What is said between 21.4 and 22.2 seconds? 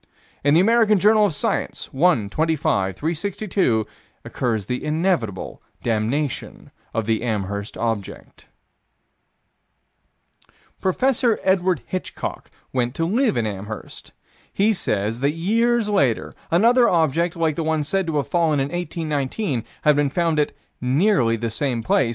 same place."